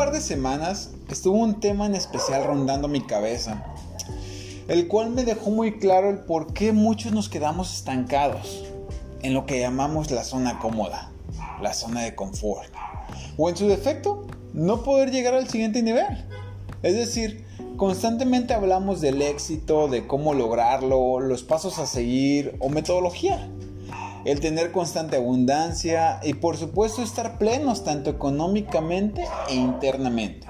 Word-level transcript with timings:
par 0.00 0.12
de 0.12 0.22
semanas 0.22 0.92
estuvo 1.10 1.36
un 1.36 1.60
tema 1.60 1.84
en 1.84 1.94
especial 1.94 2.44
rondando 2.44 2.88
mi 2.88 3.02
cabeza, 3.02 3.62
el 4.66 4.88
cual 4.88 5.10
me 5.10 5.24
dejó 5.24 5.50
muy 5.50 5.78
claro 5.78 6.08
el 6.08 6.20
por 6.20 6.54
qué 6.54 6.72
muchos 6.72 7.12
nos 7.12 7.28
quedamos 7.28 7.74
estancados 7.74 8.64
en 9.20 9.34
lo 9.34 9.44
que 9.44 9.60
llamamos 9.60 10.10
la 10.10 10.24
zona 10.24 10.58
cómoda, 10.58 11.10
la 11.60 11.74
zona 11.74 12.00
de 12.00 12.14
confort, 12.14 12.72
o 13.36 13.50
en 13.50 13.58
su 13.58 13.68
defecto, 13.68 14.26
no 14.54 14.84
poder 14.84 15.10
llegar 15.10 15.34
al 15.34 15.50
siguiente 15.50 15.82
nivel. 15.82 16.24
Es 16.82 16.94
decir, 16.94 17.44
constantemente 17.76 18.54
hablamos 18.54 19.02
del 19.02 19.20
éxito, 19.20 19.86
de 19.86 20.06
cómo 20.06 20.32
lograrlo, 20.32 21.20
los 21.20 21.42
pasos 21.42 21.78
a 21.78 21.84
seguir 21.84 22.56
o 22.58 22.70
metodología 22.70 23.50
el 24.24 24.40
tener 24.40 24.72
constante 24.72 25.16
abundancia 25.16 26.20
y 26.22 26.34
por 26.34 26.56
supuesto 26.56 27.02
estar 27.02 27.38
plenos 27.38 27.84
tanto 27.84 28.10
económicamente 28.10 29.24
e 29.48 29.54
internamente. 29.54 30.46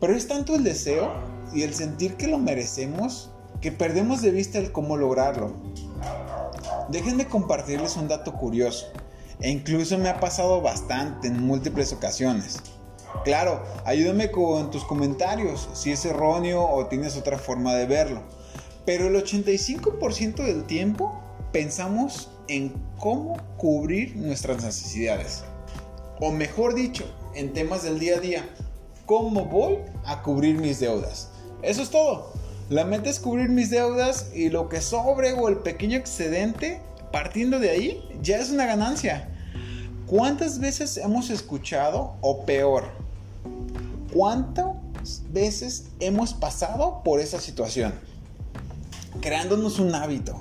Pero 0.00 0.14
es 0.14 0.28
tanto 0.28 0.54
el 0.54 0.64
deseo 0.64 1.12
y 1.52 1.62
el 1.62 1.74
sentir 1.74 2.16
que 2.16 2.28
lo 2.28 2.38
merecemos 2.38 3.30
que 3.60 3.72
perdemos 3.72 4.22
de 4.22 4.30
vista 4.30 4.58
el 4.58 4.72
cómo 4.72 4.96
lograrlo. 4.96 5.52
Déjenme 6.88 7.26
compartirles 7.26 7.96
un 7.96 8.08
dato 8.08 8.34
curioso 8.34 8.86
e 9.40 9.50
incluso 9.50 9.98
me 9.98 10.08
ha 10.08 10.20
pasado 10.20 10.60
bastante 10.60 11.28
en 11.28 11.42
múltiples 11.42 11.92
ocasiones. 11.92 12.58
Claro, 13.24 13.62
ayúdame 13.84 14.30
con 14.30 14.70
tus 14.70 14.84
comentarios 14.84 15.68
si 15.72 15.90
es 15.90 16.04
erróneo 16.04 16.64
o 16.64 16.86
tienes 16.86 17.16
otra 17.16 17.38
forma 17.38 17.74
de 17.74 17.86
verlo. 17.86 18.22
Pero 18.84 19.08
el 19.08 19.16
85% 19.16 20.44
del 20.44 20.64
tiempo 20.64 21.20
pensamos 21.50 22.30
en 22.48 22.72
cómo 22.98 23.36
cubrir 23.56 24.16
nuestras 24.16 24.62
necesidades. 24.62 25.44
O 26.20 26.32
mejor 26.32 26.74
dicho, 26.74 27.04
en 27.34 27.52
temas 27.52 27.82
del 27.82 27.98
día 27.98 28.16
a 28.16 28.20
día, 28.20 28.48
cómo 29.04 29.44
voy 29.44 29.78
a 30.04 30.22
cubrir 30.22 30.56
mis 30.56 30.80
deudas. 30.80 31.28
Eso 31.62 31.82
es 31.82 31.90
todo. 31.90 32.32
La 32.68 32.84
meta 32.84 33.08
es 33.08 33.20
cubrir 33.20 33.48
mis 33.48 33.70
deudas 33.70 34.30
y 34.34 34.48
lo 34.48 34.68
que 34.68 34.80
sobre 34.80 35.32
o 35.32 35.48
el 35.48 35.58
pequeño 35.58 35.96
excedente, 35.96 36.80
partiendo 37.12 37.60
de 37.60 37.70
ahí, 37.70 38.08
ya 38.22 38.38
es 38.38 38.50
una 38.50 38.66
ganancia. 38.66 39.28
¿Cuántas 40.06 40.58
veces 40.58 40.96
hemos 40.96 41.30
escuchado, 41.30 42.14
o 42.20 42.44
peor, 42.44 42.84
cuántas 44.12 45.22
veces 45.32 45.86
hemos 46.00 46.34
pasado 46.34 47.02
por 47.04 47.20
esa 47.20 47.40
situación? 47.40 47.92
Creándonos 49.20 49.78
un 49.78 49.94
hábito, 49.94 50.40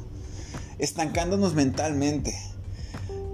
estancándonos 0.80 1.54
mentalmente, 1.54 2.36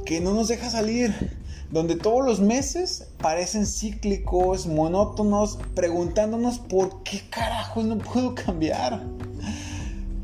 que 0.05 0.19
no 0.21 0.33
nos 0.33 0.47
deja 0.47 0.69
salir, 0.69 1.37
donde 1.71 1.95
todos 1.95 2.25
los 2.25 2.39
meses 2.39 3.07
parecen 3.17 3.65
cíclicos, 3.65 4.67
monótonos, 4.67 5.57
preguntándonos 5.73 6.59
por 6.59 7.03
qué 7.03 7.21
carajo 7.29 7.81
no 7.83 7.97
puedo 7.97 8.35
cambiar. 8.35 9.01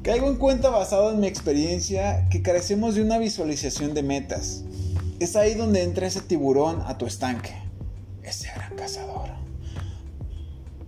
Caigo 0.04 0.28
en 0.28 0.36
cuenta 0.36 0.70
basado 0.70 1.12
en 1.12 1.20
mi 1.20 1.28
experiencia 1.28 2.28
que 2.30 2.42
carecemos 2.42 2.96
de 2.96 3.02
una 3.02 3.18
visualización 3.18 3.94
de 3.94 4.04
metas. 4.04 4.64
Es 5.20 5.36
ahí 5.36 5.54
donde 5.54 5.84
entra 5.84 6.08
ese 6.08 6.22
tiburón 6.22 6.82
a 6.86 6.98
tu 6.98 7.06
estanque, 7.06 7.54
ese 8.24 8.50
gran 8.56 8.76
cazador. 8.76 9.30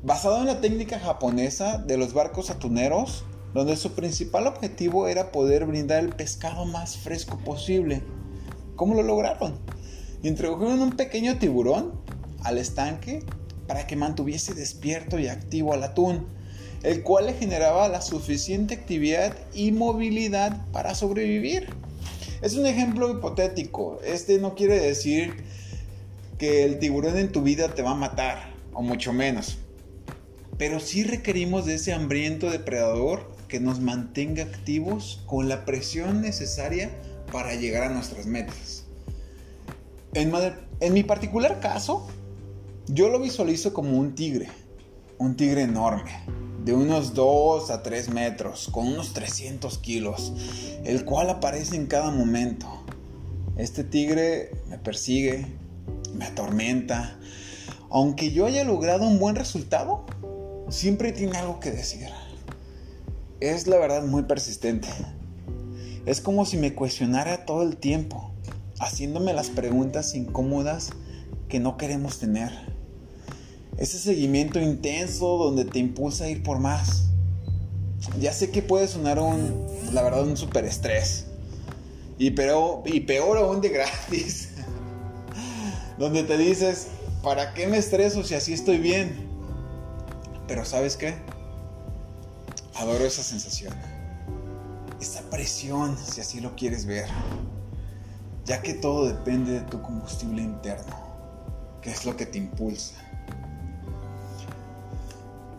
Basado 0.03 0.37
en 0.37 0.45
la 0.45 0.61
técnica 0.61 0.99
japonesa 0.99 1.77
de 1.79 1.97
los 1.97 2.13
barcos 2.13 2.49
atuneros, 2.49 3.25
donde 3.53 3.75
su 3.75 3.93
principal 3.93 4.47
objetivo 4.47 5.07
era 5.07 5.31
poder 5.31 5.65
brindar 5.65 6.03
el 6.03 6.09
pescado 6.09 6.65
más 6.65 6.97
fresco 6.97 7.37
posible. 7.39 8.01
¿Cómo 8.75 8.93
lo 8.93 9.03
lograron? 9.03 9.55
Introdujeron 10.23 10.81
un 10.81 10.91
pequeño 10.91 11.37
tiburón 11.39 11.93
al 12.43 12.57
estanque 12.57 13.23
para 13.67 13.87
que 13.87 13.95
mantuviese 13.95 14.53
despierto 14.53 15.19
y 15.19 15.27
activo 15.27 15.73
al 15.73 15.83
atún, 15.83 16.27
el 16.83 17.03
cual 17.03 17.27
le 17.27 17.33
generaba 17.33 17.87
la 17.87 18.01
suficiente 18.01 18.73
actividad 18.73 19.35
y 19.53 19.71
movilidad 19.71 20.65
para 20.71 20.95
sobrevivir. 20.95 21.69
Es 22.41 22.55
un 22.55 22.65
ejemplo 22.65 23.11
hipotético, 23.11 23.99
este 24.03 24.39
no 24.39 24.55
quiere 24.55 24.79
decir 24.79 25.43
que 26.37 26.63
el 26.63 26.79
tiburón 26.79 27.17
en 27.17 27.31
tu 27.31 27.41
vida 27.41 27.73
te 27.75 27.81
va 27.81 27.91
a 27.91 27.95
matar, 27.95 28.53
o 28.73 28.81
mucho 28.81 29.11
menos. 29.11 29.57
Pero 30.57 30.79
sí 30.79 31.03
requerimos 31.03 31.65
de 31.65 31.75
ese 31.75 31.93
hambriento 31.93 32.49
depredador 32.49 33.38
que 33.49 33.59
nos 33.59 33.81
mantenga 33.81 34.43
activos 34.43 35.21
con 35.25 35.49
la 35.49 35.65
presión 35.65 36.21
necesaria 36.21 36.89
para 37.31 37.55
llegar 37.55 37.83
a 37.83 37.89
nuestras 37.89 38.25
metas. 38.25 38.85
En, 40.13 40.93
mi 40.93 41.03
particular 41.03 41.59
caso, 41.59 42.07
yo 42.87 43.09
lo 43.09 43.19
visualizo 43.19 43.73
como 43.73 43.97
un 43.97 44.15
tigre, 44.15 44.47
un 45.17 45.35
tigre 45.35 45.63
enorme, 45.63 46.11
de 46.63 46.73
unos 46.73 47.13
2 47.13 47.69
a 47.71 47.83
3 47.83 48.09
metros, 48.09 48.69
con 48.71 48.87
unos 48.87 49.13
300 49.13 49.77
kilos, 49.79 50.33
el 50.85 51.03
cual 51.03 51.29
aparece 51.29 51.75
en 51.75 51.87
cada 51.87 52.11
momento. 52.11 52.67
Este 53.57 53.83
tigre 53.83 54.51
me 54.67 54.77
persigue, 54.77 55.45
me 56.13 56.25
atormenta. 56.25 57.19
Aunque 57.89 58.31
yo 58.31 58.45
haya 58.45 58.63
logrado 58.63 59.05
un 59.07 59.19
buen 59.19 59.35
resultado, 59.35 60.05
siempre 60.69 61.11
tiene 61.11 61.37
algo 61.37 61.59
que 61.59 61.71
decir 61.71 62.07
es 63.39 63.67
la 63.67 63.77
verdad 63.77 64.03
muy 64.03 64.23
persistente. 64.23 64.87
Es 66.05 66.21
como 66.21 66.45
si 66.45 66.57
me 66.57 66.73
cuestionara 66.73 67.45
todo 67.45 67.63
el 67.63 67.77
tiempo, 67.77 68.31
haciéndome 68.79 69.33
las 69.33 69.49
preguntas 69.49 70.15
incómodas 70.15 70.89
que 71.47 71.59
no 71.59 71.77
queremos 71.77 72.19
tener. 72.19 72.51
Ese 73.77 73.97
seguimiento 73.97 74.59
intenso 74.59 75.37
donde 75.37 75.65
te 75.65 75.79
impulsa 75.79 76.25
a 76.25 76.29
ir 76.29 76.43
por 76.43 76.59
más. 76.59 77.05
Ya 78.19 78.33
sé 78.33 78.49
que 78.49 78.61
puede 78.61 78.87
sonar 78.87 79.19
un, 79.19 79.67
la 79.93 80.01
verdad, 80.01 80.23
un 80.23 80.37
super 80.37 80.65
estrés. 80.65 81.25
Y, 82.17 82.31
pero, 82.31 82.83
y 82.85 83.01
peor 83.01 83.37
aún 83.37 83.61
de 83.61 83.69
gratis. 83.69 84.49
donde 85.97 86.23
te 86.23 86.37
dices, 86.37 86.87
¿para 87.23 87.53
qué 87.53 87.67
me 87.67 87.77
estreso 87.77 88.23
si 88.23 88.33
así 88.35 88.53
estoy 88.53 88.77
bien? 88.77 89.29
Pero 90.47 90.65
¿sabes 90.65 90.97
qué? 90.97 91.13
Adoro 92.79 93.03
esa 93.03 93.23
sensación. 93.23 93.73
Esa 95.01 95.21
presión, 95.29 95.97
si 95.97 96.21
así 96.21 96.39
lo 96.39 96.55
quieres 96.55 96.85
ver. 96.85 97.09
Ya 98.45 98.61
que 98.61 98.73
todo 98.73 99.05
depende 99.05 99.51
de 99.51 99.59
tu 99.59 99.81
combustible 99.81 100.41
interno. 100.41 100.95
Que 101.81 101.91
es 101.91 102.05
lo 102.05 102.15
que 102.15 102.25
te 102.25 102.37
impulsa. 102.37 102.95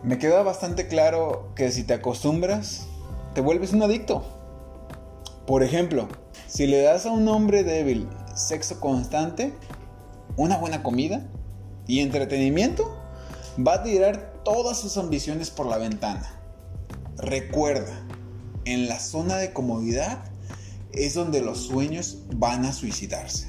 Me 0.01 0.17
queda 0.17 0.41
bastante 0.41 0.87
claro 0.87 1.51
que 1.53 1.71
si 1.71 1.83
te 1.83 1.93
acostumbras, 1.93 2.87
te 3.35 3.41
vuelves 3.41 3.71
un 3.71 3.83
adicto. 3.83 4.23
Por 5.45 5.61
ejemplo, 5.61 6.07
si 6.47 6.65
le 6.65 6.81
das 6.81 7.05
a 7.05 7.11
un 7.11 7.27
hombre 7.27 7.63
débil 7.63 8.09
sexo 8.33 8.79
constante, 8.79 9.53
una 10.37 10.57
buena 10.57 10.81
comida 10.81 11.21
y 11.85 11.99
entretenimiento, 11.99 12.97
va 13.59 13.75
a 13.75 13.83
tirar 13.83 14.41
todas 14.43 14.79
sus 14.79 14.97
ambiciones 14.97 15.51
por 15.51 15.67
la 15.67 15.77
ventana. 15.77 16.40
Recuerda, 17.21 18.03
en 18.65 18.87
la 18.87 18.99
zona 18.99 19.37
de 19.37 19.53
comodidad 19.53 20.23
es 20.91 21.13
donde 21.13 21.41
los 21.41 21.59
sueños 21.59 22.23
van 22.35 22.65
a 22.65 22.73
suicidarse. 22.73 23.47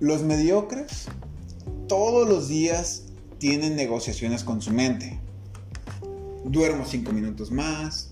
Los 0.00 0.22
mediocres 0.22 1.06
todos 1.86 2.28
los 2.28 2.48
días 2.48 3.04
tienen 3.38 3.76
negociaciones 3.76 4.44
con 4.44 4.60
su 4.60 4.72
mente. 4.72 5.20
Duermo 6.44 6.84
cinco 6.84 7.12
minutos 7.12 7.50
más, 7.50 8.10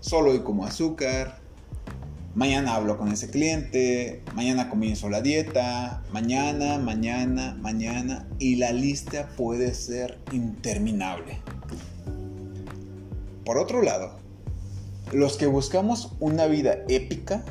solo 0.00 0.34
y 0.34 0.40
como 0.40 0.66
azúcar, 0.66 1.40
mañana 2.34 2.74
hablo 2.74 2.98
con 2.98 3.12
ese 3.12 3.30
cliente, 3.30 4.22
mañana 4.34 4.68
comienzo 4.68 5.08
la 5.08 5.20
dieta, 5.20 6.02
mañana, 6.12 6.78
mañana, 6.78 7.56
mañana, 7.60 8.28
y 8.38 8.56
la 8.56 8.72
lista 8.72 9.28
puede 9.36 9.74
ser 9.74 10.18
interminable. 10.32 11.38
Por 13.48 13.56
otro 13.56 13.80
lado, 13.80 14.10
los 15.10 15.38
que 15.38 15.46
buscamos 15.46 16.10
una 16.20 16.44
vida 16.44 16.84
épica, 16.86 17.46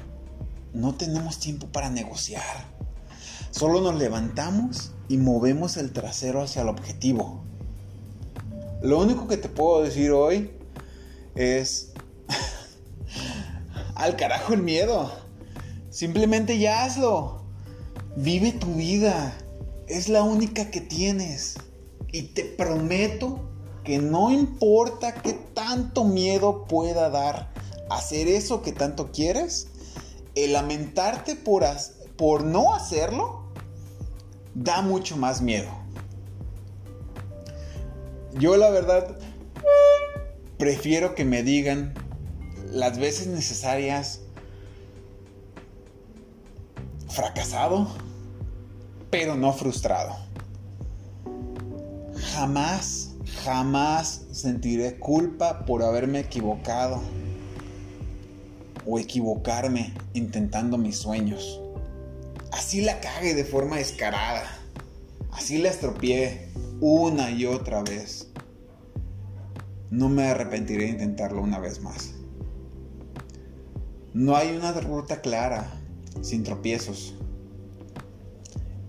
no 0.71 0.93
tenemos 0.93 1.39
tiempo 1.39 1.69
para 1.69 1.89
negociar. 1.89 2.67
Solo 3.49 3.81
nos 3.81 3.95
levantamos 3.95 4.91
y 5.09 5.17
movemos 5.17 5.75
el 5.75 5.91
trasero 5.93 6.43
hacia 6.43 6.61
el 6.61 6.69
objetivo. 6.69 7.41
Lo 8.83 8.99
único 8.99 9.27
que 9.27 9.37
te 9.37 9.49
puedo 9.49 9.81
decir 9.81 10.11
hoy 10.11 10.51
es... 11.33 11.93
al 13.95 14.17
carajo 14.17 14.53
el 14.53 14.61
miedo. 14.61 15.11
Simplemente 15.89 16.59
ya 16.59 16.85
hazlo. 16.85 17.41
Vive 18.15 18.51
tu 18.51 18.75
vida. 18.75 19.35
Es 19.87 20.09
la 20.09 20.21
única 20.21 20.69
que 20.69 20.79
tienes. 20.81 21.55
Y 22.11 22.21
te 22.21 22.43
prometo 22.43 23.47
que 23.87 23.99
no 23.99 24.31
importa 24.31 25.13
qué 25.13 25.31
tanto 25.31 26.03
miedo 26.03 26.65
pueda 26.65 27.09
dar 27.09 27.53
hacer 27.89 28.27
eso 28.27 28.61
que 28.61 28.73
tanto 28.73 29.13
quieres, 29.13 29.69
el 30.35 30.51
lamentarte 30.51 31.37
por, 31.37 31.63
por 32.17 32.43
no 32.43 32.75
hacerlo 32.75 33.43
da 34.53 34.81
mucho 34.81 35.15
más 35.15 35.41
miedo. 35.41 35.69
Yo 38.33 38.57
la 38.57 38.71
verdad 38.71 39.17
prefiero 40.57 41.15
que 41.15 41.23
me 41.23 41.41
digan 41.41 41.93
las 42.69 42.99
veces 42.99 43.27
necesarias 43.27 44.19
fracasado, 47.07 47.87
pero 49.09 49.35
no 49.35 49.53
frustrado. 49.53 50.13
Jamás, 52.33 53.13
jamás 53.43 54.25
sentiré 54.31 54.99
culpa 54.99 55.65
por 55.65 55.83
haberme 55.83 56.19
equivocado 56.19 57.01
o 58.85 58.99
equivocarme 58.99 59.93
intentando 60.13 60.77
mis 60.77 60.97
sueños. 60.97 61.61
Así 62.51 62.81
la 62.81 62.99
cague 62.99 63.33
de 63.33 63.43
forma 63.43 63.77
descarada. 63.77 64.43
Así 65.31 65.57
la 65.57 65.69
estropeé 65.69 66.49
una 66.79 67.29
y 67.31 67.45
otra 67.45 67.83
vez. 67.83 68.29
No 69.89 70.09
me 70.09 70.27
arrepentiré 70.27 70.85
de 70.85 70.91
intentarlo 70.91 71.41
una 71.41 71.59
vez 71.59 71.81
más. 71.81 72.13
No 74.13 74.35
hay 74.35 74.55
una 74.55 74.71
ruta 74.73 75.21
clara, 75.21 75.79
sin 76.21 76.43
tropiezos. 76.43 77.13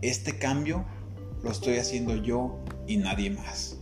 Este 0.00 0.38
cambio 0.38 0.84
lo 1.43 1.50
estoy 1.50 1.79
haciendo 1.79 2.17
yo 2.17 2.58
y 2.87 2.96
nadie 2.96 3.31
más. 3.31 3.76